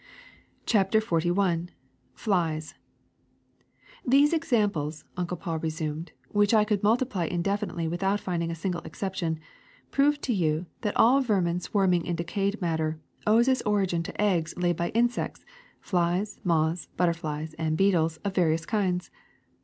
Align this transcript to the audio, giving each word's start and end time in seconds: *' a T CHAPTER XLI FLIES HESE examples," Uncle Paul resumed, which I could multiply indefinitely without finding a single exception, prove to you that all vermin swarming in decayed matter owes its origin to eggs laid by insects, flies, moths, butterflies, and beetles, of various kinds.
*' 0.01 0.01
a 0.01 0.03
T 0.03 0.45
CHAPTER 0.65 0.99
XLI 0.99 1.67
FLIES 2.15 2.73
HESE 4.11 4.33
examples," 4.33 5.03
Uncle 5.15 5.37
Paul 5.37 5.59
resumed, 5.59 6.11
which 6.29 6.55
I 6.55 6.63
could 6.63 6.81
multiply 6.81 7.25
indefinitely 7.25 7.87
without 7.87 8.19
finding 8.19 8.49
a 8.49 8.55
single 8.55 8.81
exception, 8.81 9.39
prove 9.91 10.19
to 10.21 10.33
you 10.33 10.65
that 10.81 10.97
all 10.97 11.21
vermin 11.21 11.59
swarming 11.59 12.03
in 12.07 12.15
decayed 12.15 12.59
matter 12.59 12.99
owes 13.27 13.47
its 13.47 13.61
origin 13.61 14.01
to 14.01 14.19
eggs 14.19 14.55
laid 14.57 14.75
by 14.75 14.89
insects, 14.89 15.45
flies, 15.81 16.39
moths, 16.43 16.87
butterflies, 16.97 17.53
and 17.59 17.77
beetles, 17.77 18.17
of 18.25 18.33
various 18.33 18.65
kinds. 18.65 19.11